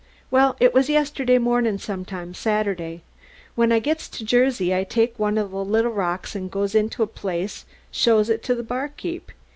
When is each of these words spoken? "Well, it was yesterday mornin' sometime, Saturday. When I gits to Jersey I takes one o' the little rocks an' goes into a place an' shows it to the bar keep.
"Well, 0.31 0.55
it 0.59 0.73
was 0.73 0.89
yesterday 0.89 1.37
mornin' 1.37 1.77
sometime, 1.77 2.33
Saturday. 2.33 3.03
When 3.53 3.71
I 3.71 3.77
gits 3.77 4.09
to 4.09 4.25
Jersey 4.25 4.73
I 4.73 4.83
takes 4.83 5.19
one 5.19 5.37
o' 5.37 5.47
the 5.47 5.57
little 5.57 5.91
rocks 5.91 6.35
an' 6.35 6.47
goes 6.47 6.73
into 6.73 7.03
a 7.03 7.05
place 7.05 7.65
an' 7.69 7.75
shows 7.91 8.27
it 8.27 8.41
to 8.45 8.55
the 8.55 8.63
bar 8.63 8.89
keep. 8.97 9.31